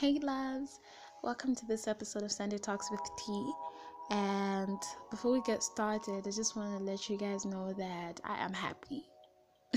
Hey, 0.00 0.18
loves, 0.22 0.80
welcome 1.22 1.54
to 1.54 1.66
this 1.66 1.86
episode 1.86 2.22
of 2.22 2.32
Sunday 2.32 2.56
Talks 2.56 2.90
with 2.90 3.02
T. 3.18 3.52
And 4.10 4.78
before 5.10 5.30
we 5.30 5.42
get 5.42 5.62
started, 5.62 6.26
I 6.26 6.30
just 6.30 6.56
want 6.56 6.78
to 6.78 6.82
let 6.82 7.10
you 7.10 7.18
guys 7.18 7.44
know 7.44 7.74
that 7.74 8.18
I 8.24 8.42
am 8.42 8.54
happy. 8.54 9.04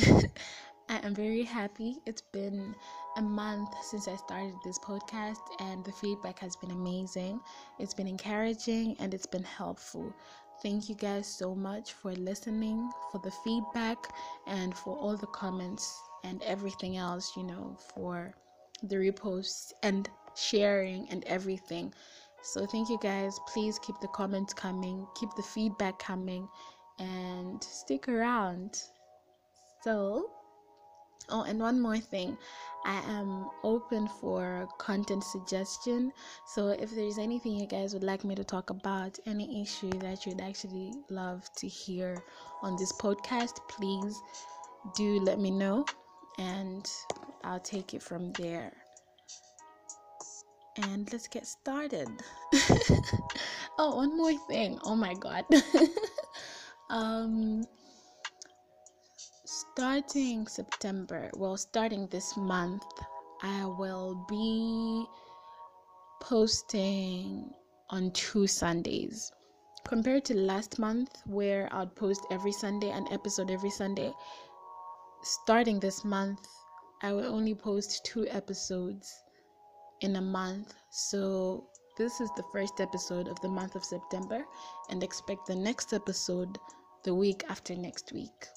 I 0.87 1.05
am 1.05 1.13
very 1.13 1.43
happy. 1.43 1.97
It's 2.05 2.21
been 2.21 2.73
a 3.17 3.21
month 3.21 3.67
since 3.83 4.07
I 4.07 4.15
started 4.15 4.53
this 4.63 4.79
podcast, 4.79 5.41
and 5.59 5.83
the 5.83 5.91
feedback 5.91 6.39
has 6.39 6.55
been 6.55 6.71
amazing. 6.71 7.41
It's 7.77 7.93
been 7.93 8.07
encouraging 8.07 8.95
and 9.01 9.13
it's 9.13 9.25
been 9.25 9.43
helpful. 9.43 10.15
Thank 10.61 10.87
you 10.87 10.95
guys 10.95 11.27
so 11.27 11.53
much 11.53 11.91
for 11.91 12.13
listening, 12.13 12.89
for 13.11 13.19
the 13.19 13.31
feedback, 13.43 13.97
and 14.47 14.73
for 14.73 14.95
all 14.95 15.17
the 15.17 15.27
comments 15.27 16.01
and 16.23 16.41
everything 16.43 16.95
else, 16.95 17.35
you 17.35 17.43
know, 17.43 17.77
for 17.93 18.33
the 18.83 18.95
reposts 18.97 19.71
and 19.81 20.09
sharing 20.35 21.09
and 21.09 21.23
everything. 21.25 21.93
So, 22.41 22.65
thank 22.65 22.89
you 22.89 22.99
guys. 23.01 23.39
Please 23.47 23.79
keep 23.79 23.99
the 24.01 24.09
comments 24.09 24.53
coming, 24.53 25.07
keep 25.15 25.29
the 25.35 25.43
feedback 25.43 25.97
coming, 25.97 26.47
and 26.99 27.63
stick 27.63 28.09
around. 28.09 28.81
So, 29.81 30.29
oh, 31.29 31.43
and 31.43 31.59
one 31.59 31.79
more 31.79 31.97
thing 31.97 32.37
I 32.85 33.01
am 33.07 33.49
open 33.63 34.09
for 34.19 34.67
content 34.77 35.23
suggestion. 35.23 36.11
So, 36.45 36.67
if 36.69 36.91
there's 36.91 37.17
anything 37.17 37.53
you 37.53 37.65
guys 37.65 37.93
would 37.93 38.03
like 38.03 38.25
me 38.25 38.35
to 38.35 38.43
talk 38.43 38.69
about, 38.69 39.17
any 39.25 39.61
issue 39.61 39.91
that 39.99 40.25
you'd 40.25 40.41
actually 40.41 40.91
love 41.09 41.49
to 41.55 41.67
hear 41.67 42.21
on 42.61 42.75
this 42.75 42.91
podcast, 42.91 43.57
please 43.69 44.21
do 44.95 45.21
let 45.21 45.39
me 45.39 45.49
know 45.49 45.85
and 46.37 46.89
I'll 47.43 47.59
take 47.59 47.93
it 47.93 48.01
from 48.01 48.31
there. 48.33 48.71
And 50.77 51.11
let's 51.11 51.27
get 51.27 51.45
started. 51.45 52.07
oh, 53.77 53.95
one 53.95 54.17
more 54.17 54.33
thing. 54.47 54.79
Oh 54.83 54.95
my 54.95 55.13
god. 55.13 55.45
um 56.89 57.63
starting 59.45 60.47
September, 60.47 61.29
well, 61.35 61.57
starting 61.57 62.07
this 62.07 62.37
month, 62.37 62.83
I 63.41 63.65
will 63.65 64.25
be 64.29 65.05
posting 66.21 67.51
on 67.89 68.11
two 68.11 68.47
Sundays. 68.47 69.31
Compared 69.83 70.25
to 70.25 70.35
last 70.35 70.79
month, 70.79 71.09
where 71.25 71.67
I'd 71.71 71.95
post 71.95 72.25
every 72.31 72.51
Sunday, 72.51 72.89
an 72.91 73.07
episode 73.11 73.51
every 73.51 73.69
Sunday, 73.69 74.13
starting 75.23 75.79
this 75.79 76.03
month, 76.03 76.47
I 77.01 77.13
will 77.13 77.25
only 77.25 77.55
post 77.55 78.05
two 78.05 78.27
episodes 78.29 79.23
in 80.01 80.17
a 80.17 80.21
month. 80.21 80.73
So, 80.89 81.67
this 81.97 82.19
is 82.21 82.29
the 82.35 82.43
first 82.51 82.79
episode 82.79 83.27
of 83.27 83.39
the 83.41 83.49
month 83.49 83.75
of 83.75 83.85
September, 83.85 84.45
and 84.89 85.03
expect 85.03 85.47
the 85.47 85.55
next 85.55 85.93
episode 85.93 86.57
the 87.03 87.13
week 87.13 87.43
after 87.49 87.75
next 87.75 88.11
week. 88.13 88.47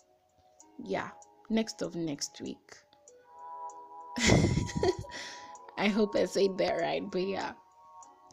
Yeah, 0.82 1.10
next 1.50 1.82
of 1.82 1.94
next 1.94 2.40
week. 2.40 2.76
I 5.78 5.88
hope 5.88 6.16
I 6.16 6.24
said 6.24 6.58
that 6.58 6.80
right, 6.80 7.02
but 7.10 7.26
yeah, 7.26 7.52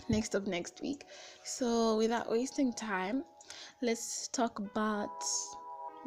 next 0.10 0.34
of 0.34 0.48
next 0.48 0.82
week. 0.82 1.06
So, 1.44 1.98
without 1.98 2.32
wasting 2.32 2.74
time, 2.74 3.24
let's 3.82 4.28
talk 4.30 4.60
about 4.60 5.24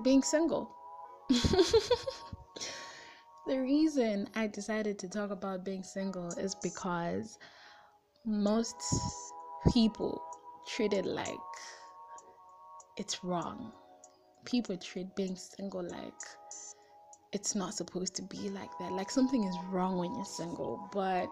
being 0.02 0.22
single. 0.22 0.70
the 3.46 3.60
reason 3.60 4.28
I 4.34 4.46
decided 4.46 4.98
to 5.00 5.08
talk 5.08 5.30
about 5.30 5.64
being 5.64 5.82
single 5.82 6.28
is 6.38 6.54
because 6.62 7.38
most 8.24 8.76
people 9.72 10.22
treat 10.68 10.92
it 10.92 11.04
like 11.04 11.34
it's 12.96 13.24
wrong. 13.24 13.72
People 14.44 14.76
treat 14.76 15.14
being 15.16 15.36
single 15.36 15.82
like 15.82 16.14
it's 17.32 17.54
not 17.54 17.74
supposed 17.74 18.14
to 18.16 18.22
be 18.22 18.48
like 18.50 18.70
that. 18.78 18.92
Like 18.92 19.10
something 19.10 19.42
is 19.44 19.56
wrong 19.70 19.98
when 19.98 20.14
you're 20.14 20.24
single. 20.24 20.88
But 20.92 21.26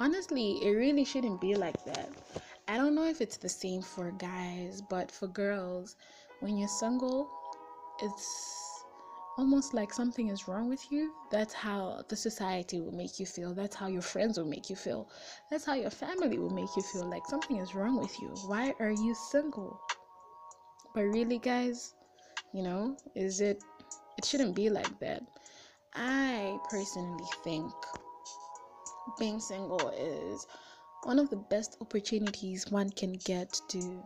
honestly, 0.00 0.58
it 0.62 0.70
really 0.70 1.04
shouldn't 1.04 1.40
be 1.40 1.54
like 1.54 1.84
that. 1.84 2.10
I 2.66 2.76
don't 2.76 2.94
know 2.94 3.04
if 3.04 3.20
it's 3.20 3.36
the 3.36 3.48
same 3.48 3.82
for 3.82 4.10
guys, 4.12 4.82
but 4.88 5.10
for 5.10 5.26
girls, 5.28 5.96
when 6.40 6.56
you're 6.56 6.68
single, 6.68 7.30
it's 8.00 8.67
almost 9.38 9.72
like 9.72 9.94
something 9.94 10.28
is 10.28 10.48
wrong 10.48 10.68
with 10.68 10.90
you. 10.90 11.12
That's 11.30 11.54
how 11.54 12.02
the 12.08 12.16
society 12.16 12.80
will 12.80 12.92
make 12.92 13.20
you 13.20 13.24
feel. 13.24 13.54
That's 13.54 13.76
how 13.76 13.86
your 13.86 14.02
friends 14.02 14.36
will 14.36 14.48
make 14.48 14.68
you 14.68 14.74
feel. 14.74 15.08
That's 15.48 15.64
how 15.64 15.74
your 15.74 15.90
family 15.90 16.38
will 16.38 16.50
make 16.50 16.76
you 16.76 16.82
feel 16.82 17.08
like 17.08 17.24
something 17.26 17.56
is 17.56 17.74
wrong 17.74 18.00
with 18.00 18.20
you. 18.20 18.34
Why 18.46 18.74
are 18.80 18.90
you 18.90 19.14
single? 19.14 19.80
But 20.92 21.04
really, 21.04 21.38
guys, 21.38 21.94
you 22.52 22.64
know, 22.64 22.96
is 23.14 23.40
it, 23.40 23.62
it 24.18 24.24
shouldn't 24.24 24.56
be 24.56 24.70
like 24.70 24.98
that. 24.98 25.22
I 25.94 26.58
personally 26.68 27.28
think 27.44 27.72
being 29.20 29.38
single 29.38 29.88
is 29.90 30.46
one 31.04 31.20
of 31.20 31.30
the 31.30 31.36
best 31.36 31.76
opportunities 31.80 32.70
one 32.70 32.90
can 32.90 33.12
get 33.12 33.60
to 33.68 34.02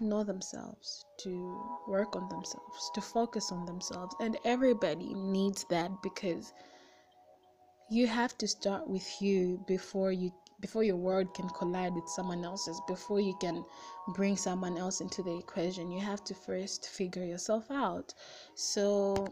know 0.00 0.24
themselves, 0.24 1.04
to 1.18 1.60
work 1.88 2.16
on 2.16 2.28
themselves, 2.28 2.90
to 2.94 3.00
focus 3.00 3.52
on 3.52 3.66
themselves. 3.66 4.14
And 4.20 4.38
everybody 4.44 5.14
needs 5.14 5.64
that 5.70 5.90
because 6.02 6.52
you 7.90 8.06
have 8.06 8.36
to 8.38 8.48
start 8.48 8.88
with 8.88 9.06
you 9.20 9.62
before 9.66 10.12
you 10.12 10.32
before 10.60 10.82
your 10.82 10.96
world 10.96 11.34
can 11.34 11.48
collide 11.50 11.94
with 11.94 12.08
someone 12.08 12.44
else's 12.44 12.80
before 12.88 13.20
you 13.20 13.36
can 13.40 13.62
bring 14.14 14.36
someone 14.36 14.78
else 14.78 15.00
into 15.00 15.22
the 15.22 15.36
equation 15.36 15.90
you 15.90 16.00
have 16.00 16.24
to 16.24 16.34
first 16.34 16.88
figure 16.88 17.24
yourself 17.24 17.70
out 17.70 18.14
so 18.54 19.26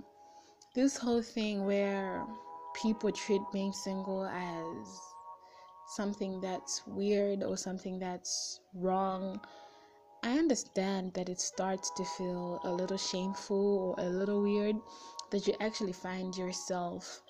this 0.74 0.98
whole 0.98 1.22
thing 1.22 1.64
where 1.64 2.22
people 2.74 3.10
treat 3.10 3.40
being 3.52 3.72
single 3.72 4.26
as 4.26 5.00
something 5.88 6.40
that's 6.40 6.82
weird 6.86 7.42
or 7.42 7.56
something 7.56 7.98
that's 7.98 8.60
wrong 8.74 9.40
I 10.26 10.38
understand 10.38 11.12
that 11.14 11.28
it 11.28 11.38
starts 11.38 11.90
to 11.98 12.04
feel 12.16 12.58
a 12.64 12.72
little 12.72 12.96
shameful 12.96 13.94
or 13.98 14.02
a 14.02 14.08
little 14.08 14.40
weird 14.40 14.76
that 15.30 15.46
you 15.46 15.54
actually 15.60 15.92
find 15.92 16.34
yourself 16.34 17.20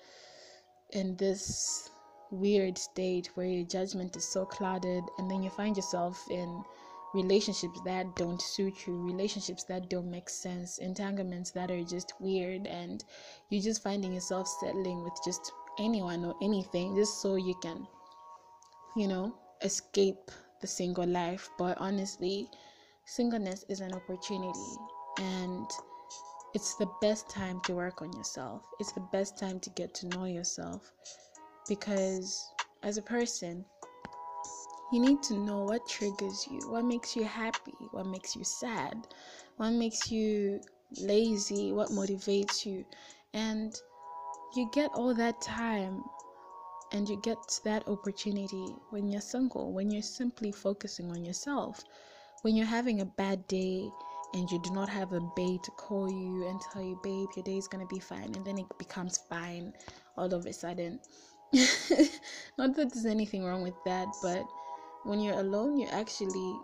in 0.91 1.17
this 1.17 1.89
weird 2.31 2.77
state 2.77 3.31
where 3.35 3.47
your 3.47 3.65
judgment 3.65 4.15
is 4.15 4.23
so 4.23 4.45
clouded 4.45 5.03
and 5.17 5.29
then 5.29 5.43
you 5.43 5.49
find 5.49 5.75
yourself 5.75 6.23
in 6.31 6.63
relationships 7.13 7.81
that 7.83 8.15
don't 8.15 8.41
suit 8.41 8.87
you, 8.87 8.95
relationships 9.05 9.65
that 9.65 9.89
don't 9.89 10.09
make 10.09 10.29
sense, 10.29 10.77
entanglements 10.77 11.51
that 11.51 11.69
are 11.69 11.83
just 11.83 12.13
weird, 12.21 12.65
and 12.65 13.03
you're 13.49 13.61
just 13.61 13.83
finding 13.83 14.13
yourself 14.13 14.47
settling 14.61 15.03
with 15.03 15.19
just 15.25 15.51
anyone 15.79 16.23
or 16.23 16.33
anything 16.41 16.95
just 16.95 17.21
so 17.21 17.35
you 17.35 17.55
can, 17.61 17.85
you 18.95 19.09
know, 19.09 19.35
escape 19.63 20.31
the 20.61 20.67
single 20.67 21.05
life. 21.05 21.49
But 21.57 21.77
honestly, 21.77 22.49
singleness 23.05 23.63
is 23.69 23.79
an 23.79 23.93
opportunity 23.93 24.77
and 25.19 25.69
it's 26.53 26.75
the 26.75 26.89
best 27.01 27.29
time 27.29 27.61
to 27.65 27.73
work 27.73 28.01
on 28.01 28.11
yourself. 28.13 28.65
It's 28.79 28.93
the 28.93 29.07
best 29.11 29.37
time 29.37 29.59
to 29.59 29.69
get 29.71 29.93
to 29.95 30.07
know 30.07 30.25
yourself 30.25 30.91
because 31.67 32.51
as 32.83 32.97
a 32.97 33.01
person, 33.01 33.63
you 34.91 34.99
need 34.99 35.21
to 35.23 35.37
know 35.37 35.63
what 35.63 35.87
triggers 35.87 36.47
you, 36.49 36.59
what 36.69 36.85
makes 36.85 37.15
you 37.15 37.25
happy, 37.25 37.73
what 37.91 38.07
makes 38.07 38.35
you 38.35 38.43
sad, 38.43 39.07
what 39.57 39.71
makes 39.71 40.11
you 40.11 40.61
lazy, 40.97 41.71
what 41.71 41.89
motivates 41.89 42.65
you. 42.65 42.85
And 43.33 43.73
you 44.55 44.69
get 44.73 44.91
all 44.93 45.13
that 45.13 45.41
time 45.41 46.03
and 46.91 47.09
you 47.09 47.19
get 47.21 47.37
that 47.65 47.87
opportunity 47.87 48.67
when 48.91 49.07
you're 49.09 49.21
single, 49.21 49.73
when 49.73 49.91
you're 49.91 50.01
simply 50.01 50.51
focusing 50.51 51.11
on 51.11 51.25
yourself 51.25 51.83
when 52.45 52.55
you're 52.55 52.63
having 52.63 53.01
a 53.01 53.05
bad 53.05 53.47
day 53.47 53.89
and 54.35 54.51
you 54.51 54.59
do 54.59 54.69
not 54.69 54.87
have 54.87 55.13
a 55.13 55.19
babe 55.35 55.63
to 55.63 55.71
call 55.71 56.07
you 56.07 56.45
and 56.47 56.61
tell 56.61 56.79
you, 56.79 56.95
babe, 57.01 57.27
your 57.35 57.43
day 57.43 57.57
is 57.57 57.67
gonna 57.67 57.87
be 57.87 57.97
fine, 57.97 58.31
and 58.35 58.45
then 58.45 58.59
it 58.59 58.67
becomes 58.77 59.17
fine 59.17 59.73
all 60.15 60.31
of 60.31 60.45
a 60.45 60.53
sudden. 60.53 60.99
not 62.59 62.75
that 62.75 62.93
there's 62.93 63.07
anything 63.07 63.43
wrong 63.43 63.63
with 63.63 63.73
that, 63.85 64.07
but 64.21 64.45
when 65.05 65.19
you're 65.19 65.39
alone, 65.39 65.75
you 65.75 65.87
actually 65.87 66.55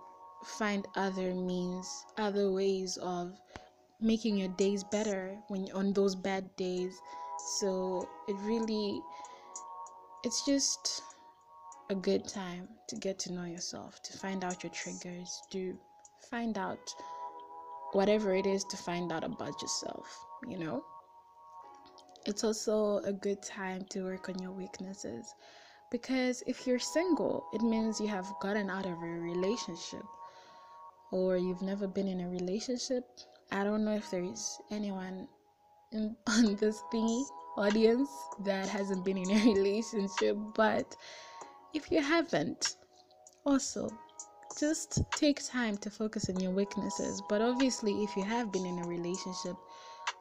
find 0.46 0.88
other 0.96 1.34
means, 1.34 2.06
other 2.16 2.52
ways 2.52 2.98
of 2.98 3.42
making 4.00 4.38
your 4.38 4.50
days 4.50 4.84
better 4.84 5.36
when 5.48 5.68
on 5.74 5.94
those 5.94 6.14
bad 6.14 6.46
days. 6.58 7.02
So 7.58 8.08
it 8.28 8.36
really, 8.44 9.02
it's 10.24 10.46
just 10.46 11.02
a 11.92 11.96
good 11.96 12.28
time 12.28 12.70
to 12.88 12.96
get 12.96 13.20
to 13.20 13.34
know 13.34 13.44
yourself, 13.46 14.02
to 14.04 14.18
find 14.18 14.44
out 14.46 14.64
your 14.64 14.72
triggers, 14.72 15.42
to 15.52 15.78
find 16.32 16.58
out 16.58 16.80
whatever 17.94 18.34
it 18.34 18.46
is 18.48 18.64
to 18.66 18.78
find 18.78 19.12
out 19.12 19.26
about 19.26 19.62
yourself, 19.62 20.08
you 20.48 20.58
know? 20.58 20.84
It's 22.26 22.44
also 22.46 23.00
a 23.00 23.14
good 23.14 23.44
time 23.44 23.86
to 23.90 24.04
work 24.06 24.30
on 24.30 24.40
your 24.40 24.52
weaknesses 24.52 25.34
Because 25.92 26.44
if 26.48 26.68
you're 26.68 26.80
single, 26.80 27.46
it 27.54 27.62
means 27.62 28.00
you 28.02 28.08
have 28.08 28.28
gotten 28.42 28.70
out 28.70 28.86
of 28.86 28.94
a 28.94 29.20
relationship 29.32 30.06
or 31.12 31.38
you've 31.38 31.62
never 31.62 31.88
been 31.88 32.08
in 32.08 32.22
a 32.22 32.30
relationship. 32.30 33.06
I 33.52 33.64
don't 33.66 33.84
know 33.86 33.96
if 33.96 34.10
there's 34.12 34.60
anyone 34.72 35.28
in, 35.92 36.16
on 36.28 36.56
this 36.56 36.82
thingy 36.94 37.24
audience 37.58 38.10
that 38.46 38.70
hasn't 38.70 39.06
been 39.06 39.18
in 39.18 39.32
a 39.32 39.44
relationship, 39.54 40.38
but 40.56 40.96
if 41.74 41.92
you 41.92 42.02
haven't, 42.02 42.76
also 43.46 43.90
just 44.60 45.02
take 45.12 45.44
time 45.46 45.78
to 45.78 45.90
focus 45.90 46.30
on 46.30 46.40
your 46.40 46.52
weaknesses. 46.52 47.22
But 47.30 47.42
obviously, 47.42 48.04
if 48.04 48.16
you 48.16 48.24
have 48.24 48.52
been 48.52 48.66
in 48.66 48.80
a 48.80 48.88
relationship, 48.88 49.56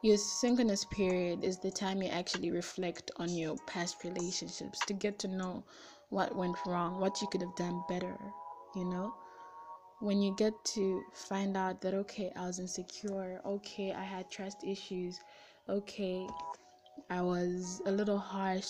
your 0.02 0.16
singleness 0.16 0.84
period 0.84 1.44
is 1.44 1.58
the 1.58 1.70
time 1.70 2.02
you 2.02 2.08
actually 2.08 2.50
reflect 2.50 3.10
on 3.16 3.28
your 3.28 3.56
past 3.66 4.04
relationships 4.04 4.80
to 4.86 4.94
get 4.94 5.18
to 5.20 5.28
know 5.28 5.64
what 6.10 6.34
went 6.36 6.56
wrong, 6.66 7.00
what 7.00 7.20
you 7.20 7.28
could 7.28 7.40
have 7.40 7.54
done 7.56 7.82
better, 7.88 8.16
you 8.74 8.84
know? 8.84 9.14
When 10.00 10.22
you 10.22 10.34
get 10.36 10.54
to 10.76 11.02
find 11.12 11.56
out 11.56 11.82
that, 11.82 11.92
okay, 11.92 12.32
I 12.36 12.46
was 12.46 12.58
insecure, 12.58 13.40
okay, 13.44 13.92
I 13.92 14.02
had 14.02 14.30
trust 14.30 14.64
issues, 14.64 15.20
okay, 15.68 16.26
I 17.08 17.22
was 17.22 17.80
a 17.86 17.90
little 17.92 18.18
harsh 18.18 18.68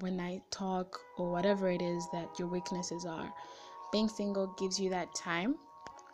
when 0.00 0.20
I 0.20 0.40
talk, 0.50 1.00
or 1.18 1.30
whatever 1.30 1.68
it 1.68 1.82
is 1.82 2.08
that 2.12 2.38
your 2.38 2.48
weaknesses 2.48 3.04
are. 3.04 3.32
Being 3.92 4.08
single 4.08 4.46
gives 4.58 4.78
you 4.78 4.90
that 4.90 5.14
time 5.14 5.56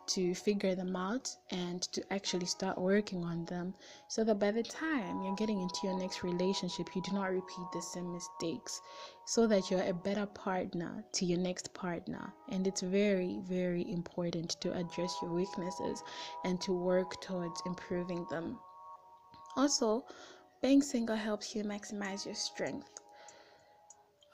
to 0.07 0.33
figure 0.33 0.73
them 0.73 0.95
out 0.95 1.29
and 1.51 1.83
to 1.83 2.01
actually 2.11 2.47
start 2.47 2.77
working 2.79 3.23
on 3.23 3.45
them 3.45 3.75
so 4.07 4.23
that 4.23 4.39
by 4.39 4.49
the 4.49 4.63
time 4.63 5.21
you're 5.21 5.35
getting 5.35 5.61
into 5.61 5.79
your 5.83 5.97
next 5.97 6.23
relationship, 6.23 6.95
you 6.95 7.01
do 7.03 7.11
not 7.11 7.29
repeat 7.29 7.67
the 7.71 7.81
same 7.81 8.11
mistakes 8.11 8.81
so 9.25 9.45
that 9.45 9.69
you're 9.69 9.83
a 9.83 9.93
better 9.93 10.25
partner 10.25 11.03
to 11.13 11.25
your 11.25 11.37
next 11.37 11.73
partner. 11.75 12.33
And 12.49 12.65
it's 12.65 12.81
very, 12.81 13.39
very 13.47 13.89
important 13.91 14.59
to 14.61 14.73
address 14.73 15.15
your 15.21 15.31
weaknesses 15.31 16.03
and 16.43 16.59
to 16.61 16.73
work 16.73 17.21
towards 17.21 17.61
improving 17.67 18.25
them. 18.31 18.57
Also, 19.55 20.05
being 20.61 20.81
single 20.81 21.15
helps 21.15 21.55
you 21.55 21.63
maximize 21.63 22.25
your 22.25 22.35
strength. 22.35 22.89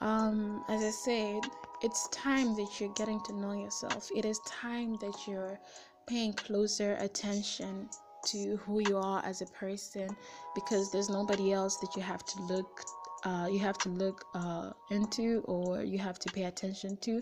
Um, 0.00 0.64
as 0.68 0.82
I 0.82 0.90
said, 0.90 1.40
it's 1.82 2.08
time 2.08 2.54
that 2.56 2.80
you're 2.80 2.92
getting 2.94 3.20
to 3.24 3.32
know 3.32 3.52
yourself. 3.52 4.10
It 4.14 4.24
is 4.24 4.40
time 4.40 4.96
that 4.96 5.26
you're 5.26 5.58
paying 6.06 6.32
closer 6.34 6.96
attention 7.00 7.88
to 8.26 8.56
who 8.58 8.80
you 8.80 8.96
are 8.96 9.24
as 9.24 9.40
a 9.40 9.46
person 9.46 10.16
because 10.54 10.90
there's 10.90 11.08
nobody 11.08 11.52
else 11.52 11.76
that 11.78 11.94
you 11.96 12.02
have 12.02 12.24
to 12.24 12.42
look 12.42 12.82
uh, 13.24 13.48
you 13.50 13.58
have 13.58 13.78
to 13.78 13.88
look 13.88 14.24
uh, 14.34 14.70
into 14.90 15.42
or 15.46 15.82
you 15.82 15.98
have 15.98 16.18
to 16.18 16.28
pay 16.30 16.44
attention 16.44 16.96
to 16.98 17.20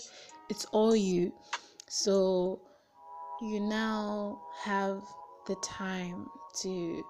it's 0.48 0.64
all 0.66 0.94
you 0.96 1.32
so 1.88 2.60
you 3.40 3.60
now 3.60 4.40
have 4.62 5.02
the 5.46 5.54
time 5.56 6.26
to 6.54 7.04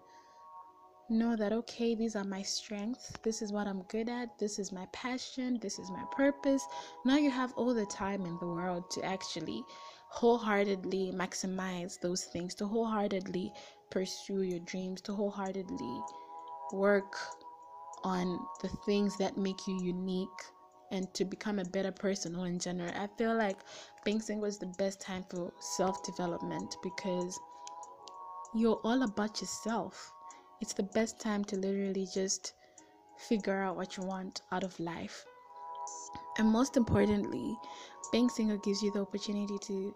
know 1.10 1.36
that 1.36 1.52
okay 1.52 1.94
these 1.94 2.16
are 2.16 2.24
my 2.24 2.42
strengths. 2.42 3.12
This 3.22 3.42
is 3.42 3.52
what 3.52 3.66
i'm 3.66 3.82
good 3.82 4.08
at. 4.08 4.38
This 4.38 4.58
is 4.58 4.72
my 4.72 4.86
passion. 4.92 5.58
This 5.60 5.78
is 5.78 5.90
my 5.90 6.04
purpose. 6.12 6.66
Now 7.04 7.16
you 7.16 7.30
have 7.30 7.52
all 7.56 7.74
the 7.74 7.86
time 7.86 8.24
in 8.24 8.38
the 8.38 8.46
world 8.46 8.90
to 8.92 9.04
actually 9.04 9.62
wholeheartedly 10.08 11.12
maximize 11.14 12.00
those 12.00 12.24
things 12.24 12.54
to 12.54 12.66
wholeheartedly 12.66 13.52
pursue 13.90 14.42
your 14.42 14.60
dreams 14.60 15.00
to 15.02 15.12
wholeheartedly 15.12 16.00
work 16.72 17.16
on 18.04 18.38
the 18.62 18.68
things 18.86 19.16
that 19.18 19.36
make 19.36 19.66
you 19.66 19.82
unique 19.82 20.28
and 20.90 21.12
to 21.14 21.24
become 21.24 21.58
a 21.58 21.64
better 21.64 21.90
person 21.90 22.36
or 22.36 22.46
in 22.46 22.58
general. 22.58 22.90
I 22.94 23.08
feel 23.18 23.34
like 23.36 23.58
being 24.04 24.20
single 24.20 24.46
is 24.46 24.58
the 24.58 24.72
best 24.78 25.00
time 25.00 25.24
for 25.28 25.52
self-development 25.58 26.76
because 26.82 27.40
you're 28.54 28.80
all 28.84 29.02
about 29.02 29.40
yourself 29.40 30.12
it's 30.60 30.72
the 30.72 30.82
best 30.82 31.20
time 31.20 31.44
to 31.44 31.56
literally 31.56 32.06
just 32.12 32.54
figure 33.28 33.62
out 33.62 33.76
what 33.76 33.96
you 33.96 34.04
want 34.04 34.42
out 34.52 34.64
of 34.64 34.78
life. 34.80 35.24
And 36.38 36.48
most 36.48 36.76
importantly, 36.76 37.56
being 38.12 38.28
single 38.28 38.58
gives 38.58 38.82
you 38.82 38.90
the 38.92 39.00
opportunity 39.00 39.56
to 39.66 39.94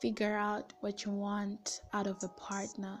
figure 0.00 0.36
out 0.36 0.72
what 0.80 1.04
you 1.04 1.12
want 1.12 1.80
out 1.92 2.06
of 2.06 2.22
a 2.22 2.28
partner. 2.28 3.00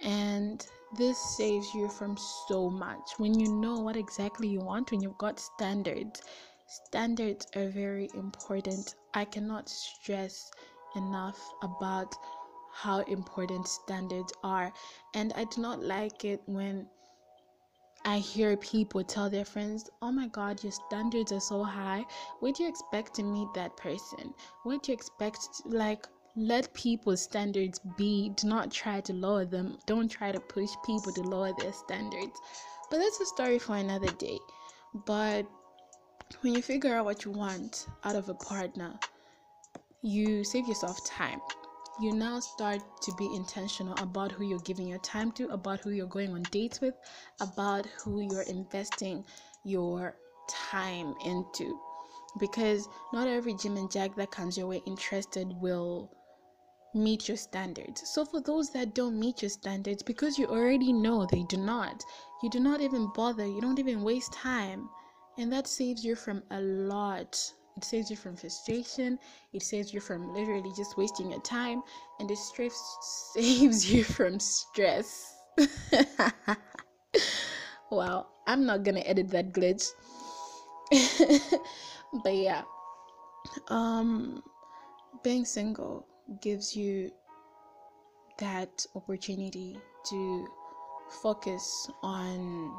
And 0.00 0.66
this 0.96 1.18
saves 1.36 1.72
you 1.74 1.88
from 1.88 2.16
so 2.48 2.68
much. 2.70 3.18
When 3.18 3.38
you 3.38 3.48
know 3.48 3.80
what 3.80 3.96
exactly 3.96 4.48
you 4.48 4.60
want, 4.60 4.90
when 4.90 5.00
you've 5.00 5.18
got 5.18 5.38
standards, 5.38 6.22
standards 6.66 7.46
are 7.56 7.68
very 7.68 8.08
important. 8.14 8.94
I 9.14 9.24
cannot 9.24 9.68
stress 9.68 10.50
enough 10.96 11.38
about 11.62 12.14
how 12.76 13.00
important 13.00 13.66
standards 13.66 14.32
are. 14.44 14.72
And 15.14 15.32
I 15.34 15.44
do 15.44 15.62
not 15.62 15.82
like 15.82 16.24
it 16.24 16.42
when 16.46 16.86
I 18.04 18.18
hear 18.18 18.56
people 18.58 19.02
tell 19.02 19.30
their 19.30 19.44
friends, 19.44 19.88
Oh 20.02 20.12
my 20.12 20.28
god, 20.28 20.62
your 20.62 20.72
standards 20.72 21.32
are 21.32 21.40
so 21.40 21.64
high. 21.64 22.04
Where 22.40 22.52
do 22.52 22.62
you 22.62 22.68
expect 22.68 23.14
to 23.14 23.22
meet 23.22 23.48
that 23.54 23.76
person? 23.76 24.34
Where 24.64 24.78
do 24.78 24.92
you 24.92 24.94
expect, 24.94 25.48
like, 25.64 26.06
let 26.36 26.72
people's 26.74 27.22
standards 27.22 27.80
be. 27.96 28.28
Do 28.36 28.46
not 28.46 28.70
try 28.70 29.00
to 29.00 29.12
lower 29.14 29.46
them. 29.46 29.78
Don't 29.86 30.08
try 30.08 30.30
to 30.30 30.38
push 30.38 30.70
people 30.84 31.12
to 31.12 31.22
lower 31.22 31.52
their 31.58 31.72
standards. 31.72 32.38
But 32.90 32.98
that's 32.98 33.20
a 33.20 33.26
story 33.26 33.58
for 33.58 33.76
another 33.76 34.12
day. 34.18 34.38
But 35.06 35.46
when 36.42 36.54
you 36.54 36.60
figure 36.60 36.94
out 36.94 37.06
what 37.06 37.24
you 37.24 37.30
want 37.30 37.86
out 38.04 38.16
of 38.16 38.28
a 38.28 38.34
partner, 38.34 39.00
you 40.02 40.44
save 40.44 40.68
yourself 40.68 41.02
time 41.06 41.40
you 41.98 42.12
now 42.12 42.40
start 42.40 42.82
to 43.02 43.12
be 43.14 43.34
intentional 43.34 43.94
about 43.98 44.30
who 44.30 44.44
you're 44.44 44.58
giving 44.60 44.86
your 44.86 44.98
time 44.98 45.32
to, 45.32 45.48
about 45.48 45.80
who 45.80 45.90
you're 45.90 46.06
going 46.06 46.32
on 46.32 46.42
dates 46.50 46.80
with, 46.80 46.94
about 47.40 47.86
who 47.86 48.20
you're 48.20 48.42
investing 48.42 49.24
your 49.64 50.16
time 50.48 51.14
into. 51.24 51.78
Because 52.38 52.88
not 53.12 53.28
every 53.28 53.54
Jim 53.54 53.76
and 53.76 53.90
Jack 53.90 54.14
that 54.16 54.30
comes 54.30 54.58
your 54.58 54.66
way 54.66 54.82
interested 54.86 55.48
will 55.60 56.10
meet 56.94 57.28
your 57.28 57.36
standards. 57.36 58.08
So, 58.08 58.24
for 58.24 58.40
those 58.40 58.70
that 58.70 58.94
don't 58.94 59.18
meet 59.18 59.42
your 59.42 59.48
standards, 59.48 60.02
because 60.02 60.38
you 60.38 60.46
already 60.46 60.92
know 60.92 61.26
they 61.26 61.44
do 61.44 61.56
not, 61.56 62.02
you 62.42 62.50
do 62.50 62.60
not 62.60 62.80
even 62.80 63.10
bother, 63.14 63.46
you 63.46 63.60
don't 63.60 63.78
even 63.78 64.02
waste 64.02 64.32
time, 64.32 64.88
and 65.38 65.52
that 65.52 65.66
saves 65.66 66.04
you 66.04 66.14
from 66.14 66.42
a 66.50 66.60
lot 66.60 67.52
it 67.76 67.84
saves 67.84 68.10
you 68.10 68.16
from 68.16 68.36
frustration. 68.36 69.18
It 69.52 69.62
saves 69.62 69.92
you 69.92 70.00
from 70.00 70.32
literally 70.34 70.72
just 70.76 70.96
wasting 70.96 71.30
your 71.30 71.42
time. 71.42 71.82
And 72.20 72.30
it 72.30 72.38
stress 72.38 72.74
saves 73.34 73.92
you 73.92 74.04
from 74.04 74.40
stress. 74.40 75.34
Wow 77.90 78.26
i'm 78.46 78.66
not 78.66 78.82
gonna 78.82 79.00
edit 79.00 79.30
that 79.30 79.52
glitch. 79.52 79.90
But 82.22 82.34
yeah 82.34 82.62
um 83.68 84.42
being 85.22 85.44
single 85.44 86.06
gives 86.40 86.76
you 86.76 87.10
that 88.38 88.86
opportunity 88.94 89.78
to 90.10 90.46
focus 91.22 91.90
on 92.02 92.72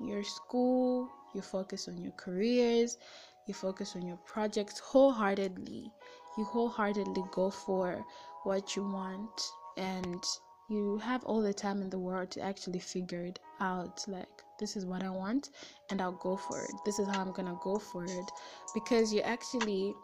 your 0.00 0.22
school 0.24 1.08
you 1.34 1.42
focus 1.42 1.88
on 1.88 1.98
your 1.98 2.12
careers 2.12 2.98
you 3.46 3.54
focus 3.54 3.96
on 3.96 4.06
your 4.06 4.18
projects 4.18 4.78
wholeheartedly. 4.78 5.90
You 6.38 6.44
wholeheartedly 6.44 7.24
go 7.32 7.50
for 7.50 8.04
what 8.44 8.76
you 8.76 8.82
want 8.82 9.42
and 9.76 10.24
you 10.68 10.98
have 10.98 11.24
all 11.24 11.42
the 11.42 11.52
time 11.52 11.82
in 11.82 11.90
the 11.90 11.98
world 11.98 12.30
to 12.30 12.40
actually 12.40 12.78
figure 12.78 13.24
it 13.24 13.38
out 13.60 14.04
like 14.08 14.42
this 14.58 14.76
is 14.76 14.86
what 14.86 15.02
i 15.02 15.10
want 15.10 15.50
and 15.90 16.00
i'll 16.00 16.12
go 16.12 16.36
for 16.36 16.62
it. 16.62 16.70
This 16.84 16.98
is 16.98 17.08
how 17.08 17.20
i'm 17.20 17.32
gonna 17.32 17.58
go 17.62 17.78
for 17.78 18.04
it. 18.04 18.30
Because 18.74 19.12
you 19.12 19.20
actually 19.20 19.94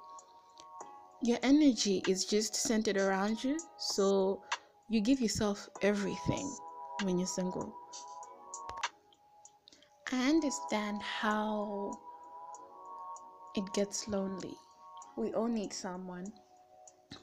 your 1.23 1.39
energy 1.43 2.03
is 2.07 2.25
just 2.25 2.55
centered 2.55 2.97
around 2.97 3.43
you 3.43 3.59
so 3.79 4.43
you 4.89 5.01
give 5.01 5.21
yourself 5.21 5.69
everything 5.83 6.57
when 7.03 7.19
you're 7.19 7.27
single. 7.27 7.75
I 10.13 10.29
understand 10.29 11.03
how 11.03 11.93
it 13.59 13.73
gets 13.75 14.07
lonely. 14.07 14.55
We 15.17 15.35
all 15.35 15.49
need 15.49 15.73
someone. 15.73 16.33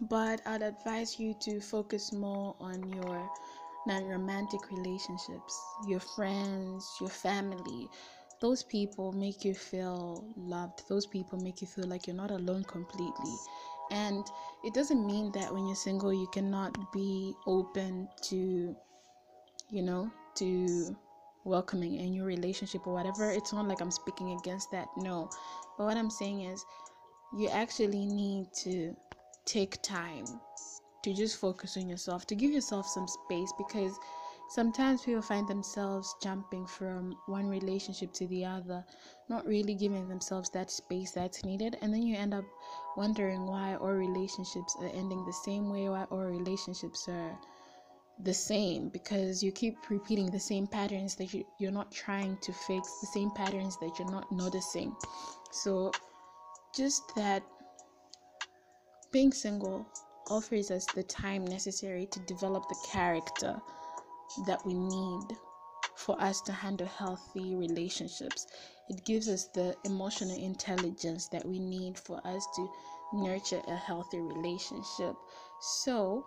But 0.02 0.42
I'd 0.46 0.64
advise 0.64 1.18
you 1.18 1.34
to 1.42 1.62
focus 1.62 2.12
more 2.12 2.56
on 2.60 2.92
your 2.92 3.30
non 3.88 4.04
romantic 4.06 4.60
relationships, 4.70 5.58
your 5.88 6.02
friends, 6.02 6.86
your 7.00 7.10
family. 7.10 7.88
Those 8.42 8.64
people 8.64 9.14
make 9.14 9.46
you 9.46 9.54
feel 9.54 10.28
loved. 10.36 10.84
Those 10.90 11.06
people 11.06 11.40
make 11.40 11.62
you 11.62 11.68
feel 11.68 11.88
like 11.88 12.06
you're 12.06 12.16
not 12.18 12.32
alone 12.32 12.66
completely. 12.66 13.36
And 13.92 14.26
it 14.66 14.74
doesn't 14.74 15.06
mean 15.06 15.32
that 15.34 15.54
when 15.54 15.68
you're 15.68 15.76
single, 15.76 16.14
you 16.14 16.28
cannot 16.34 16.92
be 16.92 17.34
open 17.48 18.10
to, 18.24 18.76
you 19.70 19.84
know, 19.84 20.12
to 20.36 20.98
welcoming 21.46 21.96
in 21.96 22.14
your 22.14 22.26
relationship 22.26 22.86
or 22.88 22.94
whatever. 22.94 23.32
It's 23.32 23.54
not 23.54 23.68
like 23.68 23.82
I'm 23.82 23.92
speaking 23.92 24.32
against 24.32 24.72
that. 24.72 24.90
No, 24.98 25.30
But 25.78 25.86
what 25.86 25.98
I'm 25.98 26.10
saying 26.10 26.42
is, 26.42 26.66
you 27.38 27.50
actually 27.50 28.06
need 28.06 28.48
to 28.64 28.96
take 29.46 29.82
time 29.82 30.26
to 31.04 31.14
just 31.14 31.38
focus 31.38 31.78
on 31.78 31.88
yourself, 31.88 32.26
to 32.28 32.36
give 32.36 32.52
yourself 32.52 32.88
some 32.88 33.08
space 33.08 33.54
because 33.58 34.00
sometimes 34.50 35.04
people 35.04 35.22
find 35.22 35.48
themselves 35.48 36.16
jumping 36.22 36.66
from 36.66 37.16
one 37.28 37.48
relationship 37.48 38.12
to 38.14 38.28
the 38.28 38.46
other, 38.46 38.84
not 39.30 39.46
really 39.46 39.76
giving 39.76 40.08
themselves 40.08 40.50
that 40.52 40.72
space 40.72 41.12
that's 41.12 41.44
needed, 41.46 41.78
and 41.82 41.94
then 41.94 42.04
you 42.04 42.16
end 42.16 42.34
up 42.34 42.46
wondering 42.98 43.46
why 43.46 43.76
all 43.76 43.92
relationships 43.94 44.76
are 44.80 44.88
ending 44.88 45.24
the 45.26 45.34
same 45.34 45.70
way, 45.70 45.90
why 45.90 46.06
all 46.10 46.26
relationships 46.26 47.08
are 47.08 47.38
the 48.24 48.34
same 48.34 48.90
because 48.90 49.44
you 49.44 49.52
keep 49.52 49.90
repeating 49.90 50.32
the 50.32 50.40
same 50.40 50.68
patterns 50.68 51.16
that 51.16 51.34
you, 51.34 51.46
you're 51.60 51.72
not 51.72 51.92
trying 51.92 52.38
to 52.42 52.54
fix, 52.54 53.00
the 53.02 53.08
same 53.08 53.32
patterns 53.32 53.78
that 53.80 53.92
you're 54.00 54.12
not 54.12 54.32
noticing. 54.32 54.96
So, 55.52 55.92
just 56.76 57.04
that 57.16 57.44
being 59.12 59.32
single 59.32 59.86
offers 60.30 60.72
us 60.72 60.86
the 60.96 61.04
time 61.04 61.46
necessary 61.46 62.08
to 62.12 62.20
develop 62.22 62.68
the 62.68 62.88
character 62.88 63.60
that 64.48 64.66
we 64.66 64.74
need 64.74 65.38
for 65.96 66.20
us 66.22 66.42
to 66.42 66.52
handle 66.52 66.88
healthy 66.88 67.56
relationships. 67.56 68.48
It 68.90 69.04
gives 69.06 69.30
us 69.30 69.48
the 69.54 69.76
emotional 69.86 70.38
intelligence 70.38 71.28
that 71.30 71.46
we 71.46 71.60
need 71.60 71.98
for 71.98 72.20
us 72.26 72.46
to 72.56 72.70
nurture 73.14 73.62
a 73.68 73.76
healthy 73.76 74.20
relationship. 74.20 75.16
So, 75.60 76.26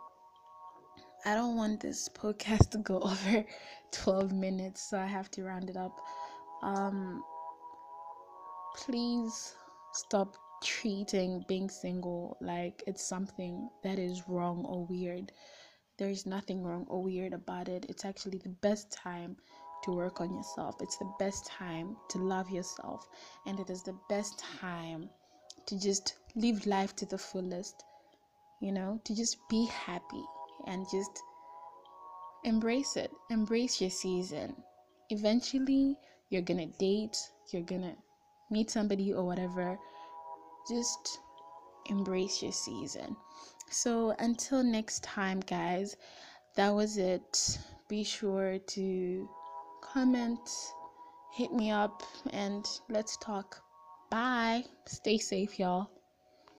I 1.25 1.35
don't 1.35 1.57
want 1.57 1.81
this 1.81 2.09
podcast 2.09 2.71
to 2.71 2.79
go 2.79 3.01
over 3.03 3.45
12 3.91 4.33
minutes, 4.33 4.89
so 4.89 4.99
I 4.99 5.07
have 5.07 5.31
to 5.33 5.43
round 5.43 5.69
it 5.69 5.77
up. 5.77 6.01
Um, 6.63 7.25
please 8.77 9.57
stop 9.93 10.37
treating 10.63 11.45
being 11.49 11.69
single 11.71 12.37
like 12.41 12.85
it's 12.87 13.03
something 13.03 13.69
that 13.83 13.99
is 13.99 14.29
wrong 14.29 14.65
or 14.65 14.87
weird. 14.87 15.33
There 15.99 16.09
is 16.09 16.25
nothing 16.25 16.63
wrong 16.63 16.87
or 16.89 17.03
weird 17.03 17.33
about 17.33 17.69
it. 17.69 17.87
It's 17.89 18.05
actually 18.05 18.39
the 18.39 18.55
best 18.63 18.93
time 18.93 19.37
to 19.85 19.91
work 19.91 20.21
on 20.21 20.33
yourself. 20.33 20.77
It's 20.81 20.99
the 20.99 21.13
best 21.19 21.47
time 21.47 21.97
to 22.11 22.19
love 22.19 22.49
yourself. 22.49 23.09
And 23.47 23.59
it 23.59 23.71
is 23.71 23.83
the 23.83 23.99
best 24.09 24.39
time 24.39 25.11
to 25.67 25.81
just 25.81 26.15
live 26.37 26.65
life 26.65 26.95
to 26.97 27.07
the 27.07 27.19
fullest. 27.19 27.85
You 28.61 28.71
know, 28.73 29.01
to 29.05 29.15
just 29.15 29.37
be 29.49 29.67
happy 29.67 30.25
and 30.69 30.87
just 30.91 31.23
embrace 32.45 32.97
it. 32.97 33.11
Embrace 33.31 33.81
your 33.81 33.91
season. 33.91 34.55
Eventually, 35.11 35.97
you're 36.31 36.43
gonna 36.43 36.67
date, 36.79 37.17
you're 37.53 37.63
gonna 37.63 37.97
meet 38.51 38.71
somebody 38.71 39.13
or 39.13 39.25
whatever 39.25 39.79
just 40.69 41.21
embrace 41.87 42.43
your 42.43 42.53
season. 42.53 43.17
So 43.71 44.15
until 44.19 44.63
next 44.63 45.03
time, 45.03 45.41
guys, 45.41 45.97
that 46.57 46.71
was 46.71 46.99
it. 46.99 47.59
Be 47.89 48.05
sure 48.05 48.59
to 48.59 49.29
comment, 49.83 50.41
hit 51.35 51.53
me 51.53 51.71
up, 51.71 52.03
and 52.31 52.67
let's 52.91 53.17
talk. 53.17 53.63
Bye. 54.11 54.65
Stay 54.87 55.19
safe, 55.19 55.59
y'all. 55.59 55.98